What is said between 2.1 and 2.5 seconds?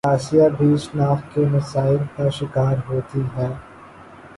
کا